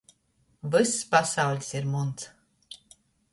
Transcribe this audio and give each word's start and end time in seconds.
Vyss 0.75 0.93
pasauļs 1.11 1.69
ir 1.81 1.87
muns. 1.93 2.27